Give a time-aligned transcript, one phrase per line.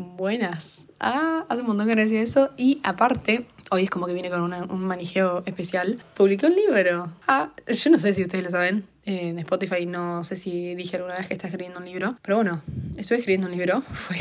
[0.00, 0.86] Buenas.
[0.98, 2.52] Ah, hace un montón que no decía eso.
[2.56, 5.98] Y aparte, hoy es como que viene con un manijeo especial.
[6.14, 7.12] Publiqué un libro.
[7.28, 8.84] Ah, yo no sé si ustedes lo saben.
[9.04, 12.16] En Spotify no sé si dije alguna vez que está escribiendo un libro.
[12.22, 12.62] Pero bueno,
[12.96, 13.82] estoy escribiendo un libro.
[13.92, 14.16] Fue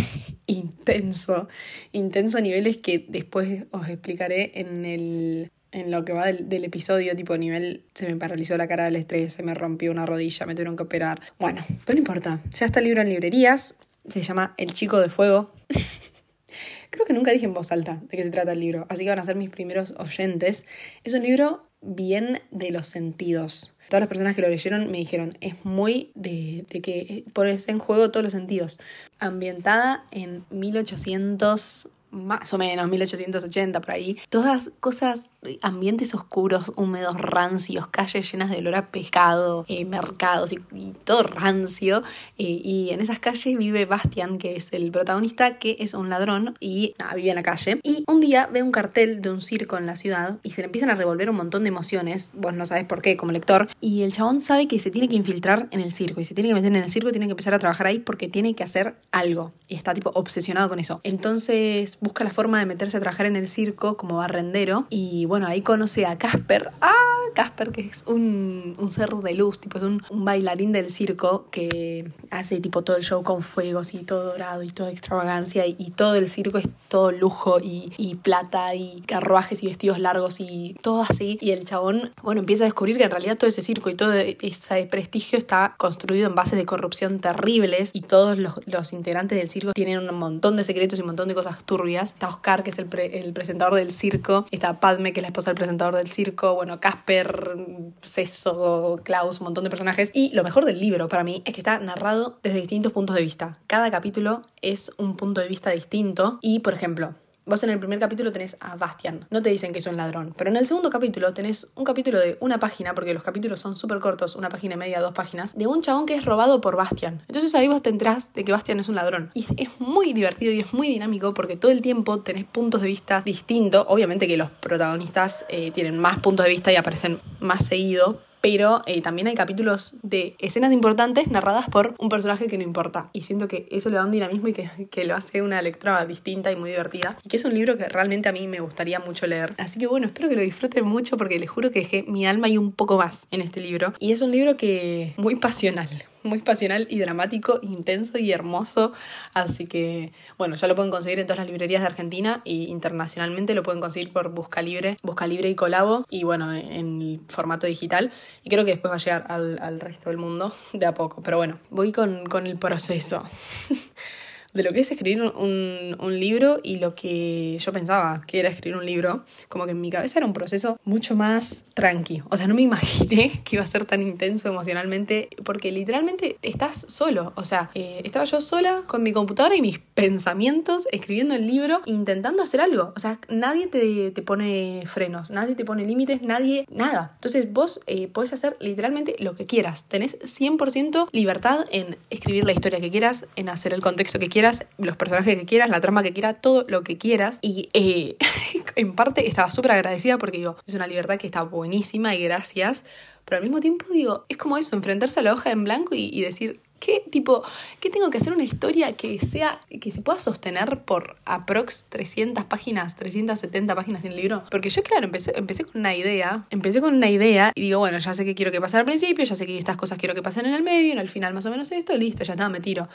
[0.47, 1.47] intenso.
[1.93, 6.66] Intenso a niveles que después os explicaré en el en lo que va del, del,
[6.66, 10.48] episodio, tipo nivel, se me paralizó la cara del estrés, se me rompió una rodilla,
[10.48, 11.21] me tuvieron que operar.
[11.38, 12.41] Bueno, pero no importa.
[12.52, 13.75] Ya está el libro en librerías.
[14.07, 15.54] Se llama El Chico de Fuego.
[16.89, 19.09] Creo que nunca dije en voz alta de qué se trata el libro, así que
[19.09, 20.66] van a ser mis primeros oyentes.
[21.03, 23.76] Es un libro bien de los sentidos.
[23.90, 27.80] Todas las personas que lo leyeron me dijeron, es muy de, de que pones en
[27.80, 28.80] juego todos los sentidos.
[29.20, 34.18] Ambientada en 1800 más o menos 1880 por ahí.
[34.29, 35.29] Todas cosas,
[35.61, 40.59] ambientes oscuros, húmedos, rancios, calles llenas de olor a pescado, eh, mercados y,
[41.03, 42.03] todo rancio.
[42.38, 46.55] Eh, y en esas calles vive Bastian, que es el protagonista, que es un ladrón
[46.59, 47.79] y vive en la calle.
[47.84, 50.65] Y un día ve un cartel de un circo en la ciudad y se le
[50.65, 52.31] empiezan a revolver un montón de emociones.
[52.35, 53.70] Vos no sabes por qué como lector.
[53.79, 56.49] Y el chabón sabe que se tiene que infiltrar en el circo y se tiene
[56.49, 58.96] que meter en el circo, tiene que empezar a trabajar ahí porque tiene que hacer
[59.12, 59.53] algo.
[59.68, 60.99] Y está tipo obsesionado con eso.
[61.03, 64.85] Entonces busca la forma de meterse a trabajar en el circo como barrendero.
[64.90, 66.72] Y bueno, ahí conoce a Casper.
[66.81, 66.94] ¡Ah!
[67.34, 72.59] Casper, que es un, un de luz, tipo es un, bailarín del circo que hace
[72.59, 75.66] tipo todo el show con fuegos y todo dorado y toda extravagancia.
[75.66, 80.75] Y, todo el circo es todo lujo y, plata y carruajes y vestidos largos y
[80.81, 81.38] todo así.
[81.41, 84.14] Y el chabón, bueno, empieza a descubrir que en realidad todo ese circo y todo
[84.14, 89.50] ese prestigio está construido en bases de corrupción terribles y todos los, los integrantes del
[89.50, 92.69] circo tienen un montón de secretos y un montón de cosas turbias está Oscar, que
[92.69, 96.09] es el, el, presentador del circo, está Padme, que es la esposa del presentador del
[96.09, 97.56] circo, bueno, Casper,
[98.01, 100.12] Ceso, Klaus, un montón de personajes.
[100.13, 103.22] Y lo mejor del libro para mí es que está narrado desde distintos puntos de
[103.22, 103.51] vista.
[103.67, 107.16] Cada capítulo es un punto de vista distinto y, por ejemplo,
[107.50, 110.36] Vos en el primer capítulo tenés a Bastian, no te dicen que es un ladrón,
[110.38, 113.76] pero en el segundo capítulo tenés un capítulo de una página, porque los capítulos son
[113.76, 116.76] súper cortos, una página y media, dos páginas, de un chabón que es robado por
[116.76, 117.24] Bastian.
[117.28, 119.32] Entonces ahí vos te enterás de que Bastian es un ladrón.
[119.34, 122.88] Y es muy divertido y es muy dinámico porque todo el tiempo tenés puntos de
[122.88, 123.84] vista distintos.
[123.90, 128.82] Obviamente que los protagonistas eh, tienen más puntos de vista y aparecen más seguido, pero
[128.86, 133.10] eh, también hay capítulos de escenas importantes narradas por un personaje que no importa.
[133.14, 136.06] Y siento que eso le da un dinamismo y que, que, lo hace una lectura
[136.06, 137.18] distinta y muy divertida.
[137.24, 139.54] Y que es un libro que realmente a mí me gustaría mucho leer.
[139.58, 142.48] Así que bueno, espero que lo disfruten mucho porque les juro que dejé mi alma
[142.48, 143.94] y un poco más en este libro.
[144.00, 145.90] Y es un libro que muy pasional
[146.24, 148.94] muy pasional y dramático, intenso y hermoso.
[149.34, 153.53] Así que, bueno, ya lo pueden conseguir en todas las librerías de Argentina y internacionalmente
[153.53, 158.12] lo pueden conseguir por Busca Libre, Busca Libre y Colabo y bueno, en formato digital.
[158.44, 161.22] Y creo que después va a llegar al, al resto del mundo de a poco.
[161.22, 163.24] Pero bueno, voy con, con el proceso.
[164.54, 168.50] de lo que es escribir un, un, libro y lo que yo pensaba que era
[168.50, 172.24] escribir un libro, como que en mi cabeza era un proceso mucho más tranqui.
[172.30, 176.86] O sea, no me imaginé que iba a ser tan intenso emocionalmente, porque literalmente estás
[176.88, 177.34] solo.
[177.36, 181.82] O sea, eh, estaba yo sola con mi computadora y mis pensamientos escribiendo el libro,
[181.86, 182.94] intentando hacer algo.
[182.96, 187.12] O sea, nadie te, te pone frenos, nadie te pone límites, nadie, nada.
[187.16, 189.86] Entonces vos eh, podés hacer literalmente lo que quieras.
[189.88, 194.39] Tenés 100% libertad en escribir la historia que quieras, en hacer el contexto que quieras
[194.78, 197.40] los personajes que quieras, la trama que quieras, todo lo que quieras.
[197.42, 198.18] Y eh,
[198.76, 202.84] en parte estaba súper agradecida porque digo, es una libertad que está buenísima y gracias.
[203.26, 206.22] Pero al mismo tiempo digo, es como eso, enfrentarse a la hoja en blanco y
[206.22, 207.44] decir, ¿Qué tipo,
[207.79, 212.45] qué tengo que hacer una historia que sea, que se pueda sostener por aprox 300
[212.45, 214.44] páginas, 370 páginas en el libro?
[214.50, 217.97] Porque yo, claro, empecé, empecé con una idea, empecé con una idea y digo, bueno,
[217.97, 220.22] ya sé que quiero que pase al principio, ya sé que estas cosas quiero que
[220.22, 222.59] pasen en el medio, en el final más o menos esto, listo, ya está, me
[222.59, 222.88] tiro.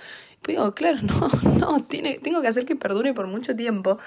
[0.42, 3.98] Pero digo, claro, no, no, tiene, tengo que hacer que perdure por mucho tiempo.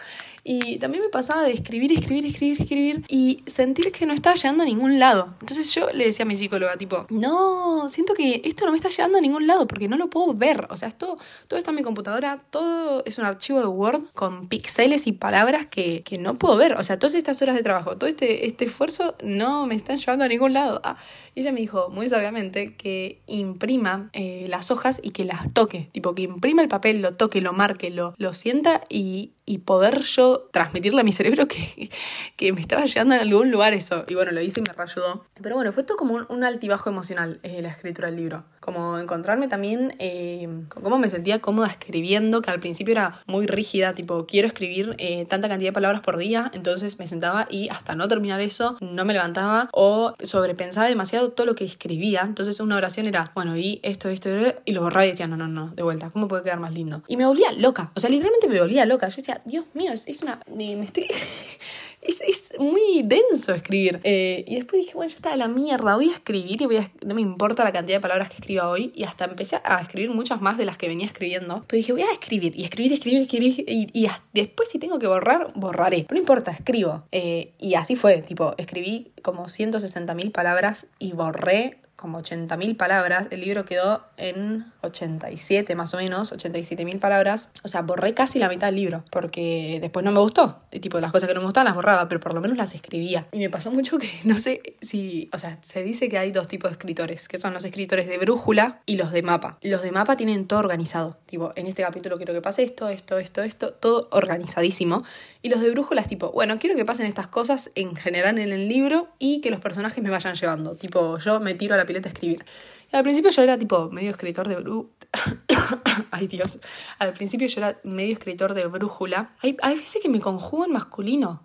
[0.43, 4.63] Y también me pasaba de escribir, escribir, escribir, escribir y sentir que no estaba llegando
[4.63, 5.35] a ningún lado.
[5.41, 8.87] Entonces yo le decía a mi psicóloga, tipo, no, siento que esto no me está
[8.87, 10.67] llegando a ningún lado porque no lo puedo ver.
[10.69, 11.17] O sea, esto,
[11.47, 15.65] todo está en mi computadora, todo es un archivo de Word con píxeles y palabras
[15.65, 16.73] que, que, no puedo ver.
[16.73, 20.25] O sea, todas estas horas de trabajo, todo este, este esfuerzo no me están llevando
[20.25, 20.81] a ningún lado.
[20.83, 20.97] Ah,
[21.35, 25.89] y ella me dijo muy sabiamente que imprima eh, las hojas y que las toque.
[25.91, 30.01] Tipo, que imprima el papel, lo toque, lo marque, lo, lo sienta y, y poder
[30.01, 31.89] yo transmitirle a mi cerebro que,
[32.35, 34.03] que, me estaba llegando a algún lugar eso.
[34.07, 35.25] Y bueno, lo hice y me reayudó.
[35.41, 38.43] Pero bueno, fue todo como un, altibajo emocional eh, la escritura del libro.
[38.59, 43.47] Como encontrarme también eh, con cómo me sentía cómoda escribiendo, que al principio era muy
[43.47, 47.69] rígida, tipo, quiero escribir eh, tanta cantidad de palabras por día, entonces me sentaba y
[47.69, 52.21] hasta no terminar eso no me levantaba o sobrepensaba demasiado todo lo que escribía.
[52.21, 54.29] Entonces una oración era, bueno, y esto, esto,
[54.65, 57.01] y lo borraba y decía, no, no, no, de vuelta, ¿cómo puede quedar más lindo?
[57.07, 59.07] Y me volvía loca, o sea, literalmente me volvía loca.
[59.07, 60.39] Yo decía, Dios mío, es, una...
[60.53, 61.07] me estoy...
[62.01, 63.99] es, muy denso escribir.
[64.03, 66.91] Eh, y después dije, bueno, ya está la mierda, voy a escribir y voy a,
[67.05, 68.91] no me importa la cantidad de palabras que escriba hoy.
[68.95, 71.63] Y hasta empecé a escribir muchas más de las que venía escribiendo.
[71.67, 73.65] Pero dije, voy a escribir y escribir, escribir, escribir.
[73.67, 76.05] Y, después si tengo que borrar, borraré.
[76.09, 77.03] No importa, escribo.
[77.11, 83.41] Eh, y así fue, tipo, escribí como 160.000 palabras y borré como 80.000 palabras, el
[83.41, 88.67] libro quedó en 87 más o menos, 87.000 palabras, o sea, borré casi la mitad
[88.67, 91.75] del libro, porque después no me gustó, tipo las cosas que no me gustaban las
[91.75, 93.27] borraba, pero por lo menos las escribía.
[93.31, 96.47] Y me pasó mucho que no sé si, o sea, se dice que hay dos
[96.47, 99.57] tipos de escritores, que son los escritores de brújula y los de mapa.
[99.63, 103.17] Los de mapa tienen todo organizado, tipo, en este capítulo quiero que pase esto, esto,
[103.17, 105.03] esto, esto, todo organizadísimo.
[105.41, 108.51] Y los de brújula es tipo, bueno, quiero que pasen estas cosas en general en
[108.51, 111.86] el libro y que los personajes me vayan llevando, tipo, yo me tiro a la
[111.87, 112.45] pileta a escribir.
[112.91, 114.91] Y al principio yo era tipo medio escritor de bru...
[116.11, 116.59] Ay Dios.
[116.99, 119.33] Al principio yo era medio escritor de brújula.
[119.41, 121.43] Hay, hay veces que me conjugo en masculino.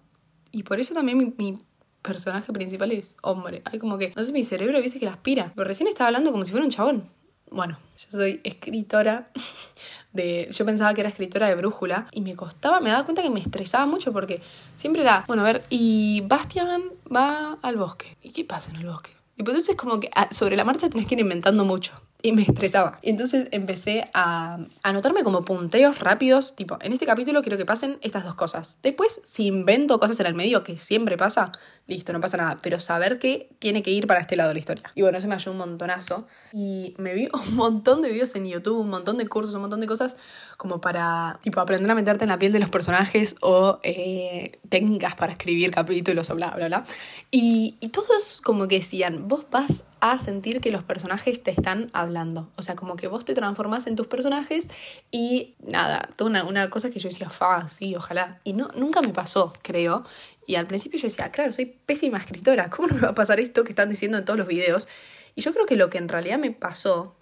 [0.53, 1.59] Y por eso también mi,
[2.03, 3.63] personaje principal es hombre.
[3.65, 5.53] Hay como que, no sé, mi cerebro a veces que la aspira.
[5.55, 7.09] Pero recién estaba hablando como si fuera un chabón.
[7.51, 9.31] Bueno, yo soy escritora
[10.13, 10.49] de.
[10.51, 13.41] Yo pensaba que era escritora de brújula y me costaba, me daba cuenta que me
[13.41, 14.43] estresaba mucho porque
[14.75, 16.83] siempre era, bueno, a ver, y Bastian
[17.15, 18.17] va al bosque.
[18.23, 19.22] ¿Y qué pasa en el bosque?
[19.37, 22.01] Y pues entonces como que ah, sobre la marcha tenés que ir inventando mucho.
[22.25, 22.99] Y me estresaba.
[23.03, 27.99] Y entonces empecé a anotarme como punteos rápidos, tipo, en este capítulo quiero que pasen
[28.01, 28.79] estas dos cosas.
[28.81, 31.51] Después, si invento cosas en el medio, que siempre pasa,
[31.89, 32.59] listo, no pasa nada.
[32.63, 34.85] Pero saber que tiene que ir para este lado de la historia.
[34.95, 36.29] Y bueno, eso me ayudó un montonazo.
[36.53, 39.81] Y me vi un montón de videos en YouTube, un montón de cursos, un montón
[39.81, 40.17] de cosas
[40.57, 45.17] como para, tipo, aprender a meterte en la piel de los personajes o eh, técnicas
[45.17, 46.85] para escribir capítulos o bla, bla, bla.
[47.33, 51.89] Y, y todos como que decían, vos vas a sentir que los personajes te están
[51.93, 52.51] hablando.
[52.57, 54.69] O sea, como que vos te transformás en tus personajes
[55.13, 58.41] y nada, toda una, una cosa que yo decía, fa, sí, ojalá.
[58.43, 60.05] Y no, nunca me pasó, creo.
[60.45, 63.39] Y al principio yo decía, claro, soy pésima escritora, ¿cómo no me va a pasar
[63.39, 64.89] esto que están diciendo en todos los videos?
[65.37, 67.15] Y yo creo que lo que en realidad me pasó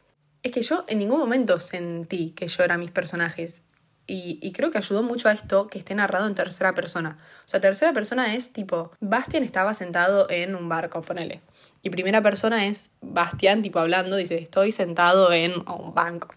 [0.43, 3.61] es que yo en ningún momento sentí que yo era mis personajes.
[4.07, 7.17] Y, creo que ayudó mucho a esto que esté narrado en tercera persona.
[7.47, 11.43] O sea, tercera persona es tipo, Bastian estaba sentado en un barco, ponele.
[11.83, 16.29] Y primera persona es Bastian, tipo hablando, dice, estoy sentado en un banco.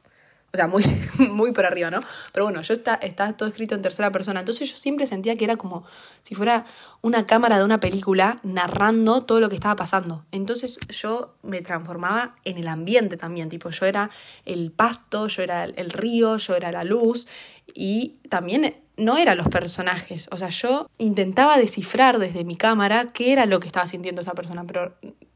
[0.54, 0.84] O sea, muy,
[1.32, 2.00] muy por arriba, ¿no?
[2.32, 4.42] Pero bueno, yo está, está todo escrito en tercera persona.
[4.42, 5.84] Entonces yo siempre sentía que era como
[6.22, 6.64] si fuera
[7.02, 10.26] una cámara de una película narrando todo lo que estaba pasando.
[10.32, 13.50] Entonces yo me transformaba en el ambiente también.
[13.50, 14.12] Tipo, yo era
[14.46, 17.28] el pasto, yo era el río, yo era la luz.
[17.74, 20.30] Y también no eran los personajes.
[20.32, 24.34] O sea, yo intentaba descifrar desde mi cámara qué era lo que estaba sintiendo esa
[24.34, 24.96] persona, pero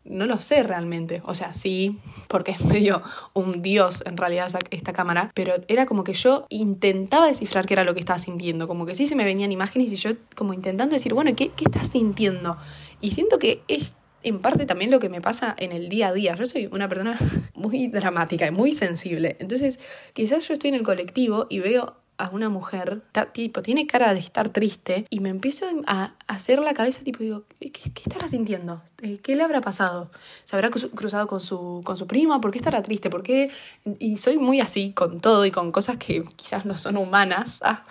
[0.09, 1.21] no lo sé realmente.
[1.25, 3.01] O sea, sí, porque es medio
[3.33, 7.83] un dios en realidad esta cámara, pero era como que yo intentaba descifrar qué era
[7.83, 10.93] lo que estaba sintiendo, como que sí se me venían imágenes y yo como intentando
[10.93, 12.57] decir, bueno, ¿qué, qué estás sintiendo?
[13.01, 16.13] Y siento que es en parte también lo que me pasa en el día a
[16.13, 16.35] día.
[16.35, 17.17] Yo soy una persona
[17.53, 19.37] muy dramática y muy sensible.
[19.39, 19.79] Entonces,
[20.13, 23.01] quizás yo estoy en el colectivo y veo a una mujer,
[23.33, 27.43] tipo, tiene cara de estar triste, y me empiezo a hacer la cabeza, tipo, digo,
[27.59, 27.71] ¿qué,
[28.03, 28.81] estará sintiendo?
[29.01, 30.11] Eh, ¿Qué le habrá pasado?
[30.45, 32.41] ¿Se habrá cruzado con su, con su prima?
[32.41, 33.09] ¿Por qué estará triste?
[33.09, 33.51] ¿Por qué?
[33.99, 37.85] Y soy muy así con todo y con cosas que quizás no son humanas, ah,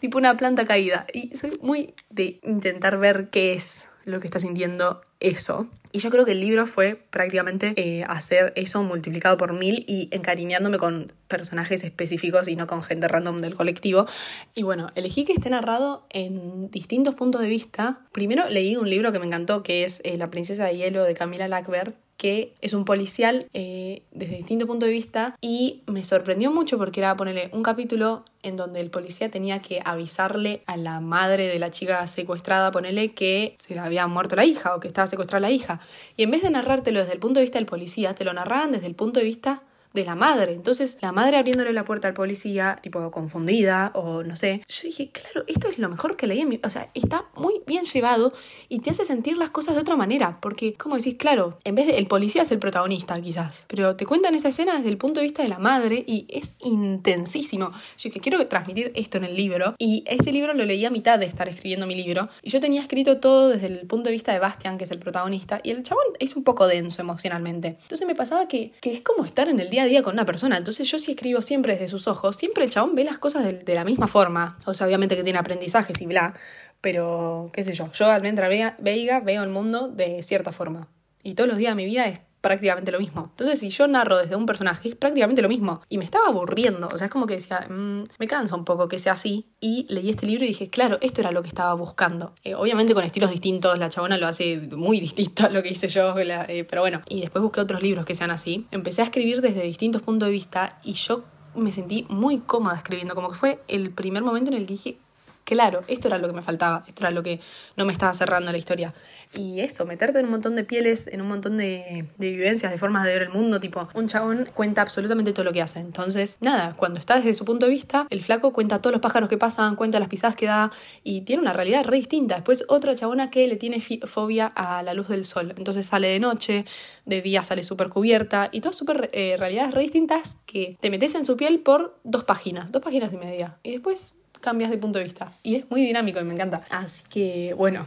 [0.00, 1.06] tipo una planta caída.
[1.12, 5.68] Y soy muy de intentar ver qué es lo que está sintiendo eso.
[5.92, 10.08] Y yo creo que el libro fue prácticamente eh, hacer eso multiplicado por mil y
[10.10, 14.06] encariñándome con personajes específicos y no con gente random del colectivo.
[14.54, 18.00] Y bueno, elegí que esté narrado en distintos puntos de vista.
[18.12, 21.14] Primero leí un libro que me encantó, que es eh, La princesa de hielo de
[21.14, 26.50] Camila Lackberg, que es un policial eh, desde distinto punto de vista y me sorprendió
[26.50, 31.00] mucho porque era ponerle un capítulo en donde el policía tenía que avisarle a la
[31.00, 34.88] madre de la chica secuestrada, ponele que se le había muerto la hija o que
[34.88, 35.80] estaba secuestrada la hija.
[36.16, 38.70] Y en vez de narrártelo desde el punto de vista del policía, te lo narraban
[38.70, 39.62] desde el punto de vista
[39.96, 40.52] de la madre.
[40.52, 44.62] Entonces, la madre abriéndole la puerta al policía, tipo confundida o no sé.
[44.68, 46.60] Yo dije, claro, esto es lo mejor que leí en mi.
[46.62, 48.32] O sea, está muy bien llevado
[48.68, 50.38] y te hace sentir las cosas de otra manera.
[50.40, 51.96] Porque, como decís, claro, en vez de.
[51.96, 53.64] El policía es el protagonista, quizás.
[53.68, 56.54] Pero te cuentan esa escena desde el punto de vista de la madre y es
[56.60, 57.70] intensísimo.
[57.98, 59.74] Yo que quiero transmitir esto en el libro.
[59.78, 62.28] Y este libro lo leí a mitad de estar escribiendo mi libro.
[62.42, 64.98] Y yo tenía escrito todo desde el punto de vista de Bastian, que es el
[64.98, 65.60] protagonista.
[65.62, 67.78] Y el chabón es un poco denso emocionalmente.
[67.82, 70.56] Entonces me pasaba que, que es como estar en el día día con una persona.
[70.56, 73.52] Entonces yo si escribo siempre desde sus ojos, siempre el chabón ve las cosas de,
[73.52, 74.58] de la misma forma.
[74.66, 76.34] O sea, obviamente que tiene aprendizajes y bla,
[76.80, 80.88] pero qué sé yo, yo Almendra Veiga veo el mundo de cierta forma.
[81.22, 83.28] Y todos los días de mi vida es prácticamente lo mismo.
[83.30, 85.82] Entonces, si yo narro desde un personaje, es prácticamente lo mismo.
[85.88, 86.88] Y me estaba aburriendo.
[86.92, 89.48] O sea, es como que decía, mm, me cansa un poco que sea así.
[89.58, 92.34] Y leí este libro y dije, claro, esto era lo que estaba buscando.
[92.44, 95.88] Eh, obviamente con estilos distintos, la chabona lo hace muy distinto a lo que hice
[95.88, 96.14] yo.
[96.16, 98.68] Eh, pero bueno, y después busqué otros libros que sean así.
[98.70, 101.24] Empecé a escribir desde distintos puntos de vista y yo
[101.56, 103.16] me sentí muy cómoda escribiendo.
[103.16, 104.98] Como que fue el primer momento en el que dije,
[105.46, 107.38] Claro, esto era lo que me faltaba, esto era lo que
[107.76, 108.92] no me estaba cerrando la historia.
[109.32, 113.04] Y eso, meterte en un montón de pieles, en un montón de, vivencias, de formas
[113.04, 115.78] de ver el mundo, tipo, un chabón cuenta absolutamente todo lo que hace.
[115.78, 119.28] Entonces, nada, cuando está desde su punto de vista, el flaco cuenta todos los pájaros
[119.28, 120.72] que pasan, cuenta las pisadas que da
[121.04, 122.34] y tiene una realidad re distinta.
[122.34, 125.54] Después, otra chabona que le tiene fobia a la luz del sol.
[125.56, 126.64] Entonces sale de noche,
[127.04, 131.14] de día sale súper cubierta y todas súper eh, realidades re distintas que te metes
[131.14, 133.58] en su piel por dos páginas, dos páginas y media.
[133.62, 135.32] Y después cambias de punto de vista.
[135.42, 136.62] Y es muy dinámico y me encanta.
[136.70, 137.84] Así que, bueno.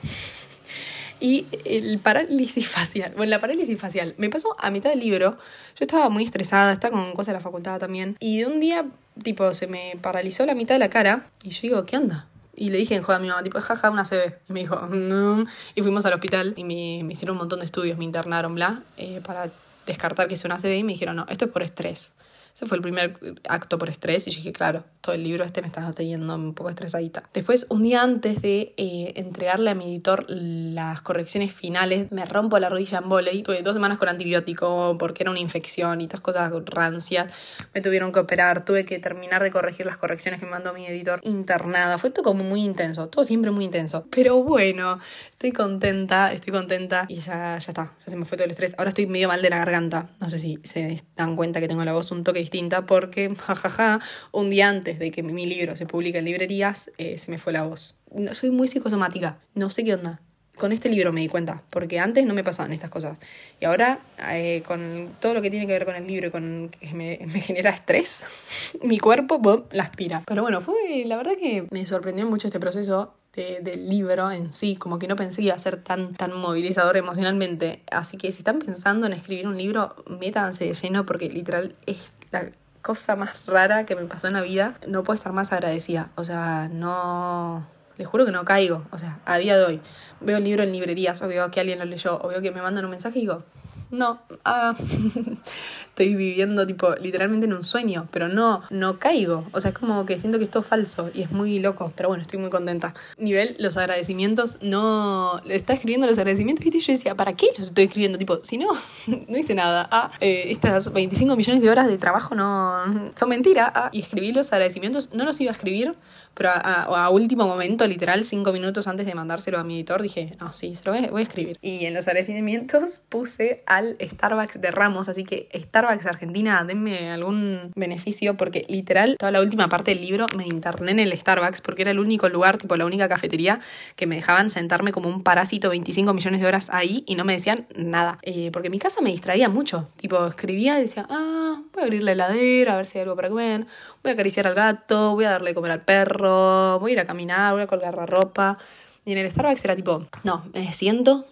[1.22, 3.14] Y el parálisis facial.
[3.16, 4.14] Bueno, la parálisis facial.
[4.18, 5.38] Me pasó a mitad del libro.
[5.78, 8.18] Yo estaba muy estresada, estaba con cosas de la facultad también.
[8.20, 8.86] Y de un día,
[9.24, 11.30] tipo, se me paralizó la mitad de la cara.
[11.44, 12.28] Y yo digo, ¿qué onda?
[12.58, 14.36] Y le dije en joda a mi mamá, tipo, jaja, una CB.
[14.50, 15.46] Y me dijo, no.
[15.76, 18.84] Y fuimos al hospital y me, me hicieron un montón de estudios, me internaron, bla,
[18.98, 19.50] eh, para
[19.88, 20.76] descartar que sea una CB.
[20.78, 22.12] Y me dijeron, no, esto es por estrés.
[22.56, 25.68] Ese fue el primer acto por estrés y dije, claro, todo el libro este me
[25.68, 27.24] estaba teniendo un poco estresadita.
[27.34, 32.60] Después, un día antes de eh, entregarle a mi editor las correcciones finales, me rompo
[32.60, 33.44] la rodilla en volei.
[33.44, 37.34] Tuve dos semanas con antibiótico porque era una infección y todas cosas rancias.
[37.74, 40.86] Me tuvieron que operar, tuve que terminar de corregir las correcciones que me mandó mi
[40.86, 41.98] editor internada.
[41.98, 44.06] Fue todo como muy intenso, todo siempre muy intenso.
[44.10, 45.00] Pero bueno,
[45.32, 48.76] estoy contenta, estoy contenta y ya, ya está, ya se me fue todo el estrés.
[48.78, 50.10] Ahora estoy medio mal de la garganta.
[50.20, 54.00] No sé si se dan cuenta que tengo la voz un toque distinta porque, jajaja,
[54.32, 57.54] un día antes de que mi libro se publique en librerías, eh, se me fue
[57.54, 58.00] la voz.
[58.14, 60.22] No, soy muy psicosomática, no sé qué onda.
[60.56, 63.18] Con este libro me di cuenta, porque antes no me pasaban estas cosas.
[63.62, 66.70] Y ahora, eh, con todo lo que tiene que ver con el libro y con
[66.70, 68.24] que me, genera estrés,
[68.84, 70.24] mi cuerpo la aspira.
[70.26, 74.76] Pero bueno, fue la verdad que me sorprendió mucho este proceso del libro en sí,
[74.76, 77.84] como que no pensé que iba a ser tan, tan movilizador emocionalmente.
[77.92, 82.12] Así que si están pensando en escribir un libro, métanse de lleno porque literal es
[82.32, 82.50] la
[82.82, 84.76] cosa más rara que me pasó en la vida.
[84.88, 86.10] No puedo estar más agradecida.
[86.16, 87.66] O sea, no...
[87.98, 88.86] Les juro que no caigo.
[88.92, 89.82] O sea, a día de hoy
[90.22, 92.62] veo el libro en librerías o veo que alguien lo leyó o veo que me
[92.62, 93.44] mandan un mensaje y digo,
[93.92, 94.76] no, ah,
[96.00, 99.46] estoy viviendo tipo literalmente en un sueño, pero no, no caigo.
[99.52, 102.08] O sea, es como que siento que es todo falso y es muy loco, pero
[102.08, 102.94] bueno, estoy muy contenta.
[103.18, 106.66] Nivel, los agradecimientos, no, está escribiendo los agradecimientos.
[106.66, 108.18] Y yo decía, ¿para qué los estoy escribiendo?
[108.18, 108.70] Tipo, si no,
[109.08, 109.90] no hice nada.
[109.92, 113.72] Ah, eh, estas 25 millones de horas de trabajo no son mentira.
[113.76, 115.96] Ah, y escribí los agradecimientos, no los iba a escribir
[116.40, 120.54] pero a, último momento, literal, cinco minutos antes de mandárselo a mi editor, dije, no,
[120.54, 121.58] sí, se lo voy, a escribir.
[121.62, 123.62] Y en los agradecimientos puse
[124.02, 129.70] Starbucks de Ramos, así que Starbucks Argentina, denme algún beneficio, porque literal, toda la última
[129.70, 132.86] parte del libro me interné en el Starbucks, porque era el único lugar, tipo la
[132.86, 133.60] única cafetería,
[133.96, 137.34] que me dejaban sentarme como un parásito 25 millones de horas ahí y no me
[137.34, 138.20] decían nada.
[138.24, 142.04] Eh, porque mi casa me distraía mucho, tipo, escribía y decía, ah, voy a abrir
[142.04, 143.66] la heladera, a ver si hay algo para comer,
[144.04, 147.00] voy a acariciar al gato, voy a darle de comer al perro, voy a ir
[147.00, 148.58] a caminar, voy a colgar la ropa.
[149.06, 151.26] Y en el Starbucks era tipo, no, me siento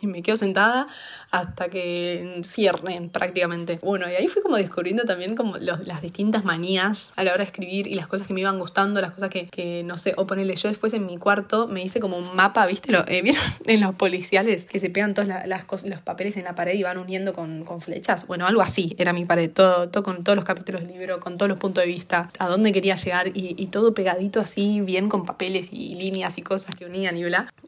[0.00, 0.88] y me quedo sentada
[1.30, 3.78] hasta que cierren prácticamente.
[3.82, 7.44] Bueno, y ahí fui como descubriendo también como las distintas manías a la hora de
[7.44, 10.56] escribir y las cosas que me iban gustando, las cosas que, no sé, o ponerle
[10.56, 12.92] yo después en mi cuarto me hice como un mapa, ¿viste?
[12.92, 16.44] Lo, eh, ¿Vieron en los policiales que se pegan todos las cosas, los papeles en
[16.44, 18.26] la pared y van uniendo con, flechas?
[18.26, 21.38] Bueno, algo así era mi pared, todo, todo con todos los capítulos del libro, con
[21.38, 25.08] todos los puntos de vista, a dónde quería llegar y, y todo pegadito así, bien
[25.08, 26.84] con papeles y líneas y cosas que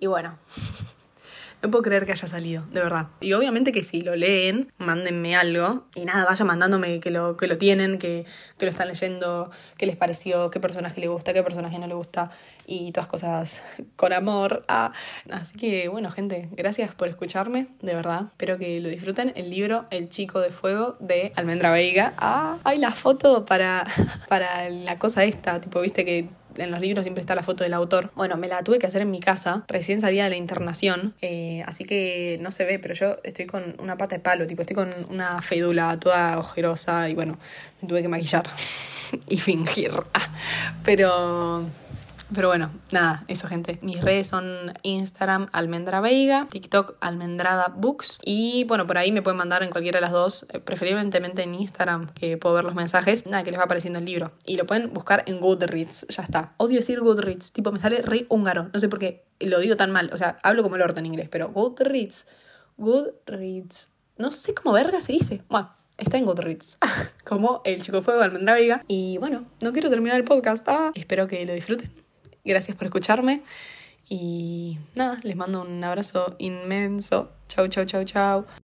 [0.00, 0.38] y bueno.
[1.64, 3.06] No puedo creer que haya salido, de verdad.
[3.22, 5.86] Y obviamente que si lo leen, mándenme algo.
[5.94, 8.26] Y nada, vayan mandándome que lo, que lo tienen, que,
[8.58, 11.94] que lo están leyendo, qué les pareció, qué personaje le gusta, qué personaje no le
[11.94, 12.30] gusta.
[12.66, 13.62] Y todas cosas
[13.96, 14.66] con amor.
[14.68, 14.92] Ah.
[15.30, 18.26] Así que bueno, gente, gracias por escucharme, de verdad.
[18.32, 19.32] Espero que lo disfruten.
[19.34, 22.12] El libro El Chico de Fuego de Almendra Veiga.
[22.18, 23.86] Ah, hay la foto para,
[24.28, 27.74] para la cosa esta, tipo, viste que en los libros siempre está la foto del
[27.74, 28.10] autor.
[28.14, 31.62] Bueno, me la tuve que hacer en mi casa, recién salía de la internación, eh,
[31.66, 34.76] así que no se ve, pero yo estoy con una pata de palo, tipo, estoy
[34.76, 37.38] con una fédula toda ojerosa y bueno,
[37.80, 38.48] me tuve que maquillar
[39.28, 39.92] y fingir.
[40.84, 41.64] pero
[42.32, 43.78] Pero bueno, nada, eso gente.
[43.82, 49.36] Mis redes son Instagram Almendra Veiga, TikTok Almendrada Books y bueno, por ahí me pueden
[49.36, 53.26] mandar en cualquiera de las dos, eh, preferiblemente en Instagram, que puedo ver los mensajes,
[53.26, 54.32] nada, que les va apareciendo el libro.
[54.44, 56.54] Y lo pueden buscar en Goodreads, ya está.
[56.56, 59.90] Odio decir Goodreads, tipo me sale re húngaro, no sé por qué lo digo tan
[59.90, 62.26] mal, o sea, hablo como el orto en inglés, pero Goodreads,
[62.76, 65.42] Goodreads, no sé cómo verga se dice.
[65.48, 66.78] Bueno, está en Goodreads,
[67.24, 68.82] como El Chico Fuego de Almendra Veiga.
[68.88, 72.03] Y bueno, no quiero terminar el podcast, ah, espero que lo disfruten.
[72.44, 73.42] Gracias por escucharme.
[74.08, 77.30] Y nada, les mando un abrazo inmenso.
[77.48, 78.46] Chau, chau, chau, chau.